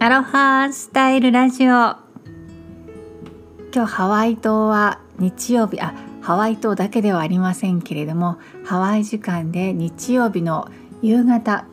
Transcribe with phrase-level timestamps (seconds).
[0.00, 1.70] アロハスタイルラジオ。
[1.74, 1.98] 今
[3.72, 10.70] 日ハワイ島は日曜日あハワイ島だけではありませんけれどもハワイ時間で日曜日の
[11.02, 11.64] 夕方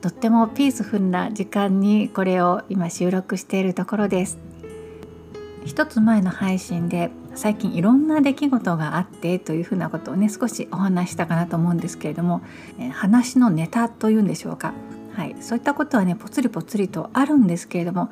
[0.00, 4.38] とってもピースフルな時間にこれを今収録しているところです。
[5.66, 12.42] 一つ前の配信で最近いろんな出来事があってというふうなことをね少しお話したかなと思うんですけれども
[12.92, 14.72] 話のネタというんでしょうか。
[15.14, 18.10] はい、そういったことはねぽつりぽつりとあるんですけれども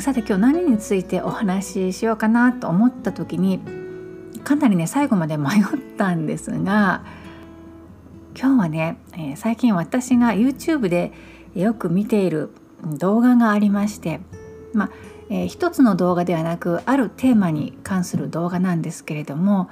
[0.00, 3.60] さて今日何についてお話ししようかなと思った時に
[4.42, 7.04] かなりね最後まで迷ったんですが
[8.38, 11.12] 今日はね、えー、最近私が YouTube で
[11.54, 12.50] よく見ている
[12.84, 14.20] 動画がありまして
[14.72, 14.90] まあ、
[15.30, 19.70] えー、一つの動画ではなくあるテーマに関する動画なんですけれども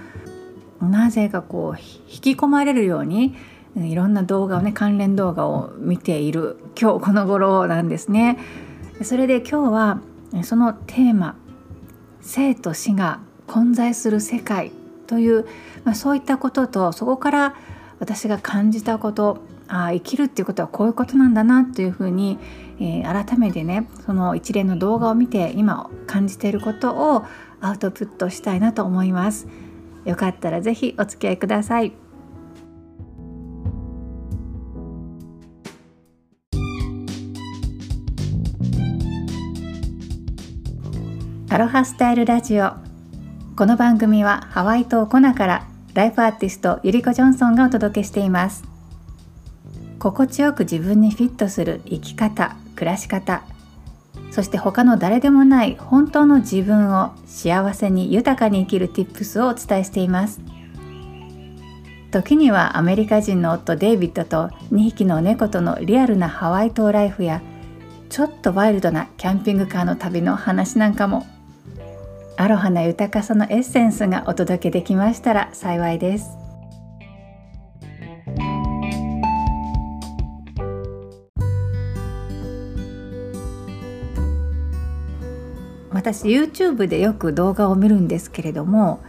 [0.81, 3.35] なぜかこう引き込まれるように
[3.77, 8.39] いろんな動画をね関連動画を見ている今日この頃なんですね。
[9.03, 10.01] それで今日は
[10.43, 11.37] そのテーマ
[12.21, 14.73] 「生と死が混在する世界」
[15.07, 15.47] という、
[15.85, 17.55] まあ、そういったこととそこから
[17.99, 22.39] 私が感じたことあ生きるっていうことはこういうことなんだなというふうに、
[22.79, 27.25] えー、改めてねその一連の動画を見て今感じていることを
[27.61, 29.47] アウトプットしたいなと思います。
[30.05, 32.02] よかったら是非お付き合いください。
[41.53, 42.73] アロハスタイルラジオ。
[43.57, 48.65] この番組はハワイ島コナからライフアーティストゆりこジョンソンがお届けしています。
[49.99, 53.45] 心地よく自分にフィットする生き方暮らし方
[54.31, 60.41] そして他の誰でもない本当の自分を幸せに豊かに生きる Tips をお伝えしています。
[62.13, 67.43] 時にはアメリカ人の夫デイビッドと2匹の猫とのリアルなハワイ島ライフや
[68.09, 71.27] ちょっとワイルドなキャンピングカーの旅の話なんかも
[72.43, 76.37] アロハな豊かさのエッセンスがお届けできましたら幸いです。
[85.93, 89.05] 私 YouTube でよく動画を見るんですけれども、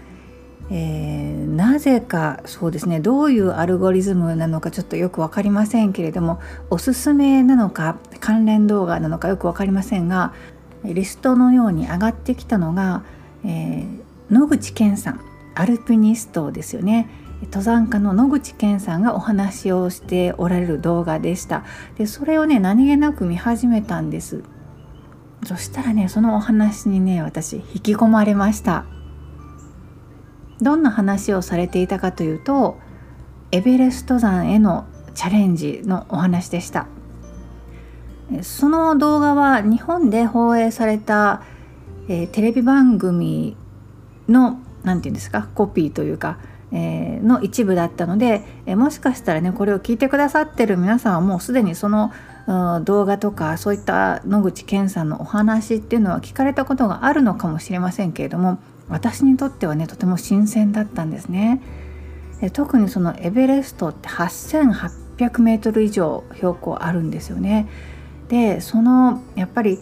[0.70, 6.40] えー、なぜかそうですねどういうアルゴリズムなのかちょっとよく分かりませんけれども
[6.70, 10.34] おすすめなのか関連動画なのかよく分かりませんが
[10.86, 13.04] リストのように上がってきたのが、
[13.46, 15.22] えー、野口健さん
[15.56, 17.08] アルピニストですよね。
[17.44, 21.64] 登山家の野口健さんがお話をしておられる動画でした。
[21.98, 24.44] でそれをね何気なく見始めたんです。
[25.46, 28.86] そしたらねそのお話にね私引き込まれました。
[30.62, 32.78] どんな話をされていたかというと
[33.52, 36.88] エベレスト山へのチャレンジのお話でした。
[38.42, 41.44] その動画は日本で放映された、
[42.08, 43.56] えー、テレビ番組
[44.28, 46.38] の何て言うんですかコピーというか、
[46.72, 52.12] えー、の一部だったので、えー、もしかしたらねこれを聞いてくださってる皆さんはもうすでにその
[52.84, 58.60] 動画とかそういった野口健さんのお話っていうのは聞かれたことがあるのかもしれませんけれども
[58.90, 61.62] 私にとってはねとても新鮮だったんですね。
[62.52, 67.70] 特にそのエベレストって8800メートル以上標高あるんですよね。
[68.28, 69.80] でそのやっぱり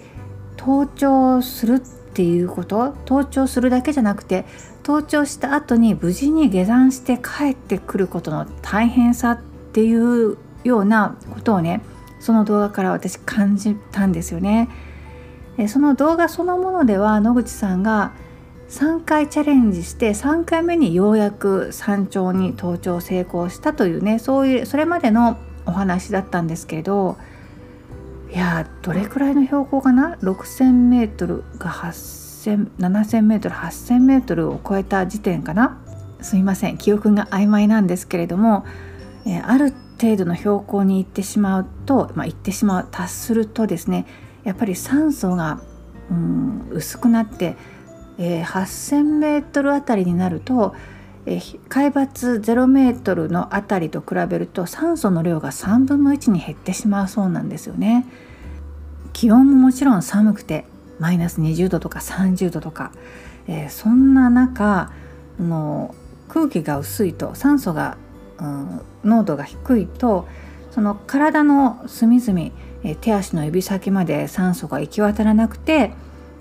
[0.60, 4.44] 登頂するってっていうこと登頂するだけじゃなくて
[4.84, 9.42] 登頂した後に無事に下山して帰ってくることの大変さっ
[9.72, 11.82] ていうようなことをね
[12.20, 14.70] その動画から私感じたんですよね。
[15.68, 18.14] その動画そのものでは野口さんが
[18.70, 27.18] 3回チャレンジして3回目にようやく山頂に登頂成功したというねそういうそれまでのお話だったんですけれど
[28.32, 35.78] いやどれくらいの標高かな？6,000m が7,000メートル8,000メートルを超えた時点かな？
[36.22, 36.78] すいません。
[36.78, 38.66] 記憶が曖昧なんですけれども、
[39.26, 44.08] えある程度の標高に行ってしまうと、まあ、行ってしまう達するとですね
[44.44, 45.62] やっぱり酸素が、
[46.10, 47.56] うん、薄くなって、
[48.18, 50.74] えー、8,000メートルあたりになると、
[51.26, 51.40] え、
[51.70, 58.06] 海抜0メートルのあたりと比べると酸素の量が3分の1に減ってしまうそうなんですよね。
[59.14, 60.66] 気温ももちろん寒くて
[61.00, 62.92] マイナス20度とか30度とか、
[63.48, 64.92] えー、そんな中
[65.40, 65.94] の
[66.30, 67.98] 空気が薄いと酸素が
[68.42, 70.28] うん、濃度が低いと
[70.72, 72.52] その体の隅々、
[72.84, 75.92] え手足の指先まで酸素が行き渡らなくて、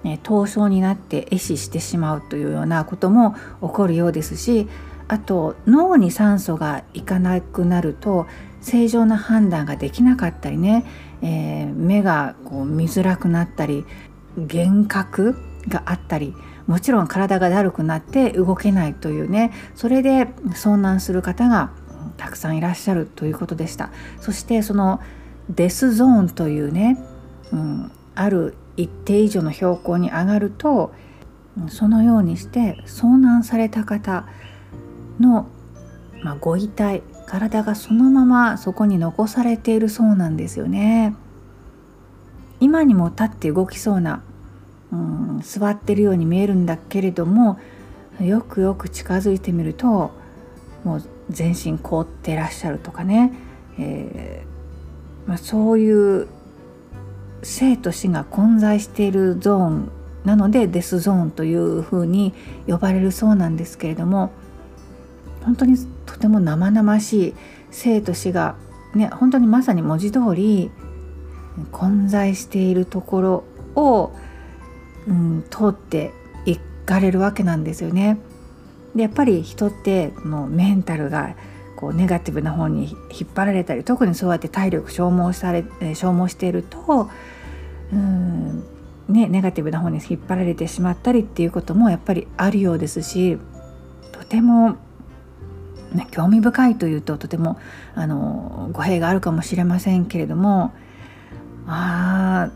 [0.04, 4.68] え凍傷になって壊死してしまうというようなことも起こるようですし
[5.08, 8.26] あと脳に酸素がいかなくなると
[8.60, 10.84] 正常な判断ができなかったりね、
[11.22, 13.84] えー、目がこう見づらくなったり
[14.36, 15.36] 幻覚
[15.68, 16.34] があったり
[16.66, 21.72] もちろん体がだるくなって動けないというねそれで遭難する方が
[22.16, 23.90] たくさんいらっしゃるということでした。
[24.20, 25.00] そしてその
[25.48, 26.98] デスゾーンというね、
[27.52, 30.92] うん、ある一定以上の標高に上がると
[31.68, 34.26] そのようにして遭難された方
[35.18, 35.46] の、
[36.22, 41.14] まあ、ご遺体体がそのままそこに残されているそうなんですよね。
[42.58, 44.22] 今にも立って動きそうな、
[44.92, 47.58] うん、座ってるように見えるんだけれども
[48.20, 50.10] よくよく近づいてみると
[50.84, 53.32] もう全身凍ってらっしゃるとかね、
[53.78, 56.28] えー、まあ、そういう
[57.42, 59.92] 生と死が混在しているゾーン
[60.24, 62.34] なのでデスゾーンというふうに
[62.66, 64.30] 呼ばれるそうなんですけれども
[65.42, 65.76] 本当に
[66.06, 67.34] とても生々しい
[67.70, 68.56] 生と死が
[68.94, 70.70] ね本当にまさに文字通り
[71.72, 73.44] 混在しているところ
[73.74, 74.12] を、
[75.06, 76.12] うん、通って
[76.46, 78.18] いかれるわけなんですよね。
[78.94, 81.34] でやっぱり人ってのメンタルが
[81.80, 85.62] こうネガティブな方に引っ張られたり特にそうやって体力消耗され
[85.94, 87.10] 消耗していると
[87.92, 88.64] うん
[89.08, 93.38] ね、ネガティブな方に引っ張られてしまったりっていうこともやっぱりあるようですし
[94.12, 94.76] とても、
[95.92, 97.58] ね、興味深いというととても
[97.94, 100.72] あの語弊があるかもしれませんけれども
[101.66, 102.50] あ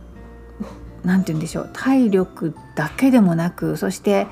[1.05, 1.71] 何て言うんでしょう。
[1.73, 4.27] 体力だけでもなくそして、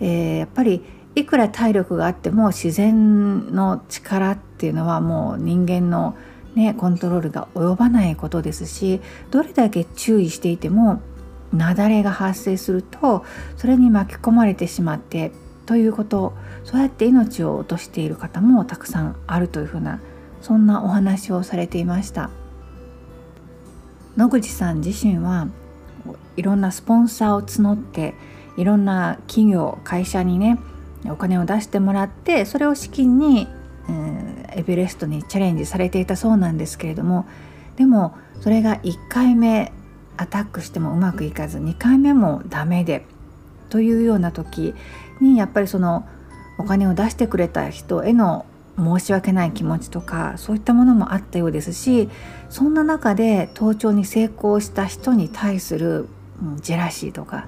[0.00, 0.82] えー、やっぱり
[1.14, 6.16] いくら体力があっても自然の力っていうのはもう人間の
[6.54, 9.00] ね、コントロールが及ばないことですし
[9.32, 11.00] どれだけ注意していても
[11.52, 13.24] 雪崩が発生すると
[13.56, 15.32] それに巻き込まれてしまって
[15.66, 20.00] ということそうやって命を落としている方もたくさんあるというふうな
[20.42, 22.30] そんなお話をされていました。
[24.16, 25.48] 野口さん自身は
[26.36, 28.14] いろんなスポンサーを募って
[28.56, 30.58] いろんな企業会社にね
[31.10, 33.48] お金を出してもらってそれを資金に、
[34.56, 37.26] エベレストにチャレンジされていたそうなんですけれども
[37.76, 39.72] でもそれが1回目
[40.16, 43.04] アタックしてもうまくいかず2回目もダメで
[43.68, 44.74] というような時
[45.20, 46.08] にやっぱりその
[46.58, 48.46] お金を出してくれた人への
[48.78, 52.08] 申し訳ない気持ちとかそういったものもあったようですし
[52.48, 56.08] そんな中で登頂に成功した人に対する
[56.60, 57.46] ジェラシーとか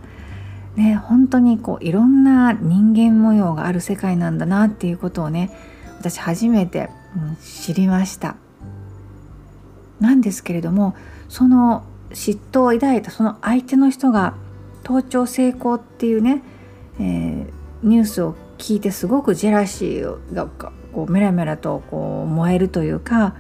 [0.77, 5.51] ね本当にこういろんな人間模様がある世界なんだなっていうことをね
[5.99, 6.91] 私初めて、
[7.43, 8.37] 知りました。
[9.99, 10.95] なんですけれども
[11.29, 14.35] その嫉妬を抱いたその相手の人が
[14.83, 16.43] 盗聴成功っていうね、
[17.01, 17.51] えー、
[17.83, 23.35] ニュースを聞いてすごくジェラシーがこうメラメラとこう燃えるというか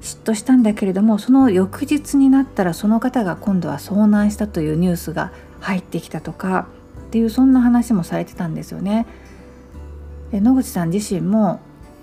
[0.00, 6.68] 嫉妬したんだけれどもその翌日になったらその方が今度は遭難したというニュースが入ってきたとか
[7.10, 9.04] っていうそんな話もされてたんですよね。
[10.30, 11.58] で野口さん自身も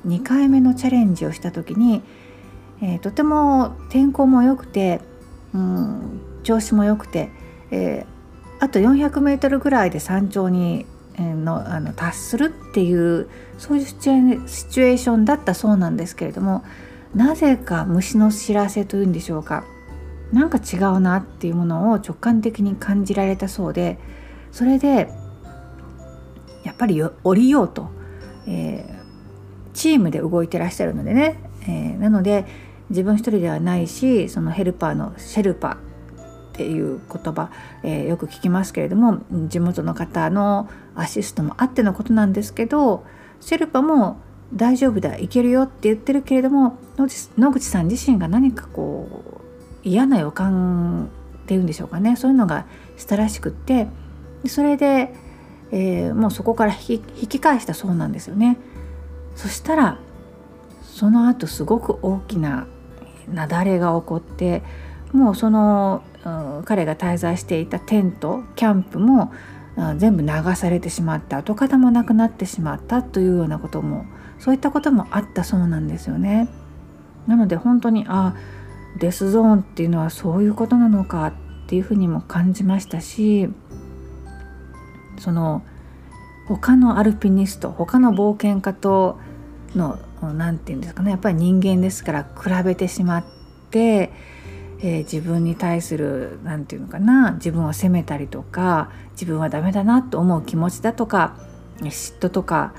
[0.05, 2.03] 2回目のチャレンジをした時に、
[2.81, 4.99] えー、とても天候も良くて
[5.53, 7.29] うん調子も良くて、
[7.71, 10.85] えー、あと 400m ぐらいで山頂に
[11.17, 16.65] のあの達するっていうそういうシチュエーションだったそうなんですけれども
[17.15, 19.63] なぜか虫の知らせというんでしょうか
[20.33, 23.97] なんか違うなっていうものを直感的に感じられたそうで
[24.57, 25.07] それで
[26.63, 27.91] やっぱり降りようと、
[28.47, 32.43] えー、チームで動いてらっしゃるのでね、えー、なので
[32.89, 35.77] 自分一人ではないしそのヘルパーのシェルパ
[36.53, 37.51] っていう言葉、
[37.83, 43.05] えー、よく聞きますけれども地元の方のアシストもあってのことなんですけど
[43.39, 44.19] シェルパも
[44.55, 49.07] 大丈夫だいけるよって言ってるけれども野口さん自身が何かこ
[49.83, 51.11] う嫌な予感
[51.43, 52.15] っていうんでしょうかね。
[52.15, 52.65] そういうのが
[52.97, 53.87] したらしくって
[54.45, 55.13] それで、
[55.71, 58.57] えー、もうそこから引き返したそうなんですよね。
[59.35, 59.99] そしたら
[60.83, 62.67] その後すごく大きな
[63.27, 64.63] 雪崩が起こって
[65.11, 66.29] もうその、う
[66.61, 69.31] ん、彼が滞在していたテントキャンプも、
[69.75, 74.05] うん、全部流されてしまった跡形もなくなってしまったというようなことも
[74.39, 76.47] そういったこともあったそうなんですよね。
[77.27, 78.35] なので本当にあ
[78.97, 81.33] デスゾーンっていうのはそういうことなのかっ
[81.67, 83.49] ていうふうにも感じましたし
[85.19, 85.63] その
[86.47, 89.19] 他のアルピニスト他の冒険家と
[89.75, 93.25] の何て言うんですかねやっぱり人間ですから比べてしまっ
[93.69, 94.11] て、
[94.79, 101.35] えー、自分に対する何て言うのかな自分を責めたりとか自分はダメだなと思う気持ちだとか
[101.81, 102.73] 嫉妬とか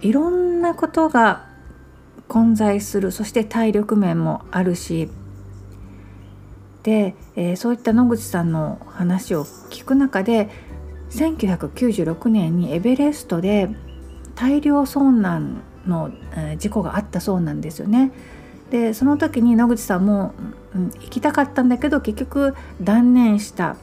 [0.00, 1.48] いろんなことが
[2.28, 5.08] 混在するそして体力面もあるし
[6.82, 10.50] で、えー、そういった野口さんの話を聞く中で
[11.12, 13.68] 1996年にエベレストで
[14.34, 16.10] 大量遭難の、
[16.58, 18.12] 事故があったそうなんですよね。
[18.70, 20.32] でその時に野口さんも、
[20.74, 23.76] うん、行きたかったんだけど結局断念した、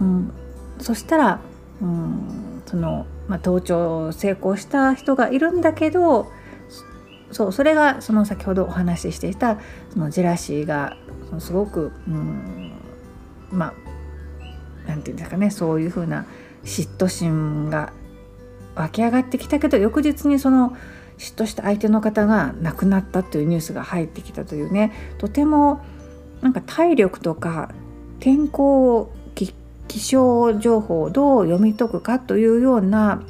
[0.00, 0.32] うん、
[0.78, 1.40] そしたら、
[1.82, 6.32] うん、その、まあ、登頂成功した人がいるんだけど
[7.30, 9.58] そうそれがその先ほどお話ししていた
[9.90, 10.96] そのジェラシーが
[11.38, 12.72] すごく、うん、
[13.50, 13.74] まあ
[14.86, 16.24] 何て言うんですかねそういうふうな
[16.66, 17.92] 嫉妬心が
[18.74, 20.76] 湧き上がってきたけど翌日にその
[21.16, 25.80] 嫉妬した相手の方が亡くなったというニュースが入ってきたというねとても
[26.42, 27.70] なんか体力とか
[28.20, 29.10] 天候
[29.88, 33.22] 気象情報をどう読み解くかというような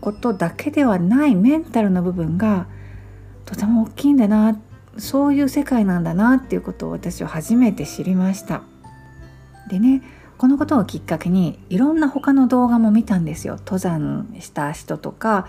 [0.00, 2.68] ことだけではないメンタルの部分が
[3.44, 4.58] とても大きいんだな
[4.98, 8.62] そういう世界なんだなっていうことを私は初めて知りました。
[9.68, 10.02] でね
[10.38, 13.56] このことをきっかけにいろんな他の動画も見たんですよ。
[13.56, 15.46] 登山した人とか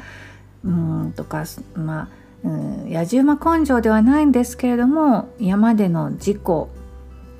[0.63, 1.43] うんとか
[1.75, 2.07] まあ
[2.43, 6.69] うん野じ馬根性ではないんですけれども山での事故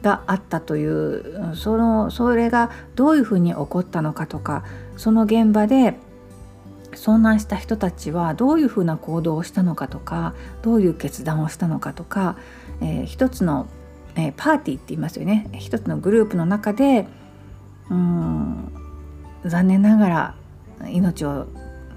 [0.01, 4.63] があったというそのそれがどういうふうに起こったのかとか
[4.96, 5.96] その現場で
[6.94, 12.38] 遭難した人たちはどういうふうな行動をしたのかとかどういう決断をしたのかとか、
[12.82, 13.68] えー、一つの、
[14.16, 15.50] えー、パーティーって言いますよね。
[15.54, 17.08] 一つのグループの中で
[17.89, 18.72] うん
[19.46, 20.36] 残念ながら
[20.89, 21.48] 命を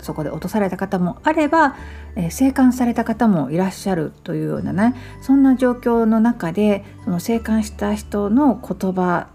[0.03, 1.77] そこで落とされた方もあれば、
[2.17, 9.29] えー、生還された方もいらっしゃるというようなねそんな状況の中でその生還した人の言葉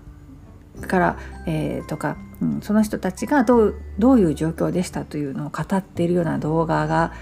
[0.88, 7.14] から、えー、とか、うん、その人たちがどうどういう状況でしたというのを語っているような動画が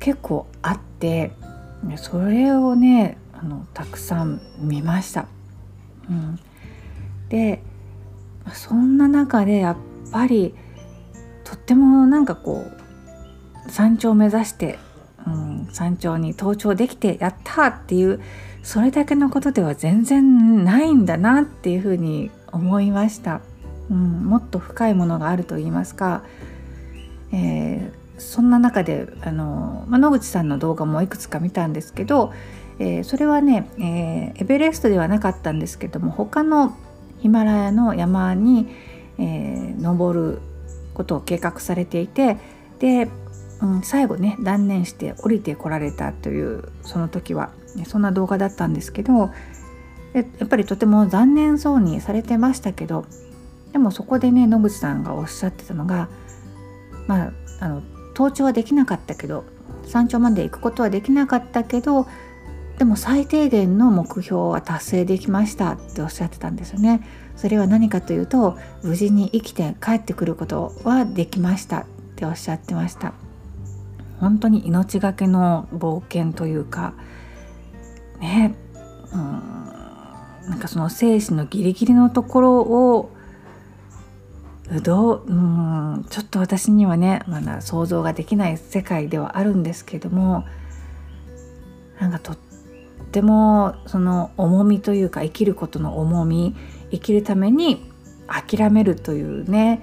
[0.00, 1.32] 結構あって
[1.96, 5.26] それをねあのたくさん見ました。
[6.10, 6.40] うん、
[7.28, 7.62] で
[8.54, 9.76] そんな中でやっ
[10.12, 10.54] ぱり
[11.44, 12.64] とってもなんかこ
[13.66, 14.78] う山頂を目指して、
[15.26, 18.20] うん、山頂に登頂できてやったっていう
[18.62, 23.40] それだけのことでは全然ないんだなっていうふうに思いました、
[23.90, 26.22] うん、もっと深いものがあると言いますか、
[27.32, 32.32] えー、そんな中であの、ま、野口さんの動画もいくつか見たんですけど、
[32.78, 36.76] えー、それはね、えー、エベレストではなかったんですけども他の
[37.18, 38.68] ヒマラヤの山に、
[39.18, 40.40] え登る
[40.94, 42.36] ことを計画されていて
[42.78, 43.08] で、
[43.60, 47.50] うん、最後ね断念して降りてこられたというその時は
[47.86, 49.30] そんな動画だったんですけど
[50.12, 53.06] やっぱりとても残念そうにされてましたけど
[53.72, 56.08] でもそこでね野口さんがおっしゃってたのが
[57.06, 57.82] まああの
[58.14, 59.44] 登頂はできなかったけど
[59.84, 62.06] 山頂まで行くことはできなかったけど
[62.78, 67.06] でも最低限の目標は達成できましたっておっしゃってたんですよね。
[67.36, 71.84] それは何かというと無事に生きて帰ってくることはできましたっ
[72.16, 73.12] ておっしゃってました。
[74.20, 76.94] 本当に命がけの冒険というか
[78.20, 78.54] ね
[79.12, 79.20] うん
[80.50, 83.10] なんかその生死のギリギリのところを
[84.82, 90.44] どううんちょっと私にはねまだ想像ができない世界ではあるんですけども
[92.00, 92.47] なんかとって
[93.22, 96.54] もその重みというか生きることの重み
[96.90, 97.90] 生きるために
[98.26, 99.82] 諦めるというね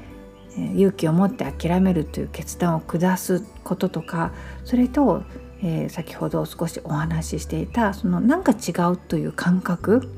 [0.58, 4.32] 勇気を持って諦めるという決断を下すこととか
[4.64, 5.24] それと、
[5.62, 10.10] えー、先ほど少しお話ししていたそのなんか違うという感覚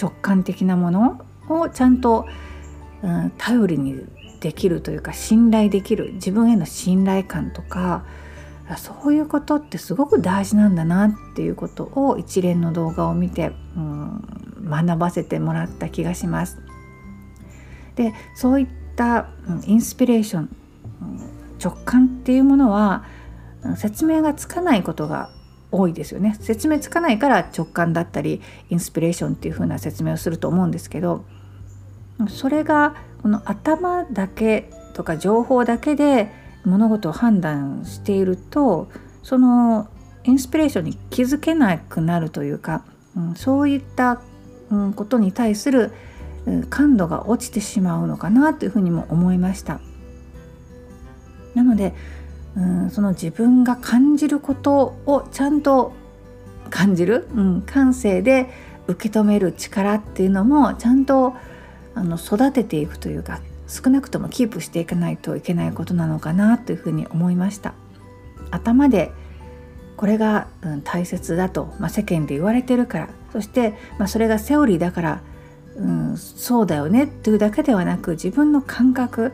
[0.00, 2.26] 直感的なものをちゃんと、
[3.02, 4.06] うん、頼りに
[4.40, 8.04] できるというか信頼できる自分への信頼感とか
[8.76, 14.24] そういうことってすごく大事なんだなっていうことを一連の動画を見て、うん、
[14.68, 16.58] 学ばせてもらった気がします。
[17.94, 19.28] でそういった、
[19.66, 20.50] インスピレーション、
[21.62, 23.04] 直感っていうものは
[23.76, 25.30] 説明がつかないことが
[25.70, 31.24] 多いですよね説明つかないから直感だったりインスピレーションっていう風な説明をすると思うんですけど
[32.28, 36.30] それがこの頭だけとか情報だけで
[36.66, 38.88] 物事を判断していると
[39.22, 39.88] その
[40.24, 42.84] インスピレーションに気づけなくなるというか、
[43.16, 44.20] うん、そういった、
[44.70, 45.92] うん、ことに対する
[46.68, 49.80] 感度が落ちてしまうのかなというふうにも思いました。
[51.54, 51.94] なので
[52.56, 55.92] うんその自分が感じることをちゃんと
[56.70, 58.50] 感じる、うん、感性で
[58.88, 61.34] 受け止める力っていうのもちゃんと
[61.94, 67.74] あの育てていくというか少なくともキープしていかないといけないことなのかなというふうに思いました。
[68.50, 69.12] 頭で
[69.96, 73.08] これが、うん、大切だと、まあ、世間で言われてるから。
[73.32, 75.20] そして、まあ、それがセオリーだから、
[75.76, 79.32] うん、そうだよねっていうだけではなく自分の感覚。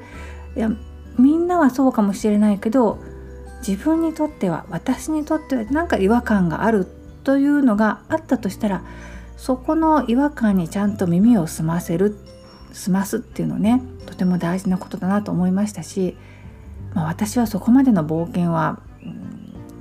[0.56, 0.70] いや
[1.18, 2.98] みんなはそうかもしれないけど
[3.66, 6.86] 自分にとっては私にとっては何か違和感がある
[7.22, 8.82] というのがあったとしたら
[9.36, 12.16] そこの違和感にちゃんと耳を澄ませる。
[12.72, 16.16] 済ますっていうのねとても大事なことだなと思いましたし、
[16.94, 18.80] まあ、私はそこまでの冒険は、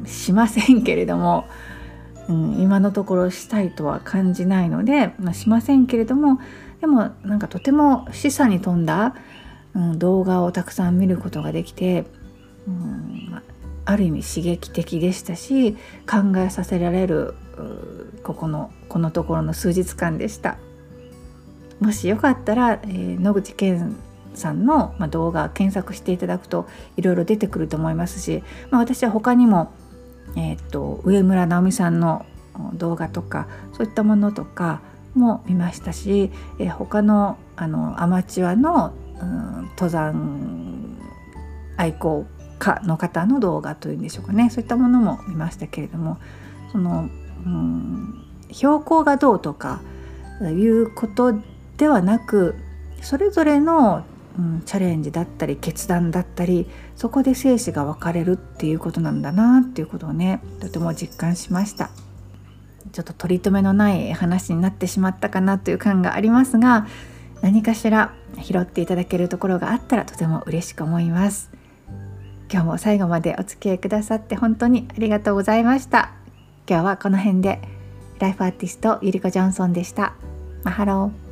[0.01, 1.45] うん、しませんけれども、
[2.27, 6.39] うん、今のところしたいとは感じないので、まあ、しませんけれども
[6.79, 9.15] でもなんかとても示唆に富んだ、
[9.75, 12.05] うん、動画をたくさん見ることができて、
[12.67, 13.41] うん
[13.85, 15.73] ある意味刺激的でしたし
[16.09, 17.33] 考えさせられる
[18.23, 20.57] ここのこのところの数日間でした。
[21.81, 23.95] もしよかったら、えー、野口健
[24.35, 29.73] さんの、まあ、動画検索していただくといろいろ出てくると思いますし、まあ、私は他にも、
[30.37, 32.25] えーと、上村直美さんの
[32.75, 34.81] 動画とかそういったものとか
[35.15, 40.97] も見ましたし、えー、他のあのアマチュアの、うん、登山
[41.77, 42.25] 愛好
[42.59, 44.49] 家の方の動画というんでしょうかね。
[44.49, 46.17] そういったものも見ましたけれども
[46.71, 47.09] その、
[47.45, 49.81] うん、標高がどうとか
[50.41, 51.39] いうこと
[51.77, 52.55] ではなく
[53.01, 54.03] それぞれの、
[54.37, 61.89] うん、チャレンジだったり決断だったりそこで生死が分かれるっていうことなんだなっていうことをねとても実感しました。
[62.91, 66.87] ちょっと取り留めのない話になってしまったかなという感がありますが
[67.41, 71.51] 何かしら拾っていただけるところがあったらとても嬉しく思います。
[72.51, 76.11] 今日も最後までお付き合いくださって本当にありがとうございました。
[76.67, 77.61] 今日はこの辺で
[78.19, 80.13] ライフアーティストゆりこジョンソンでした。
[80.63, 81.30] マハロー。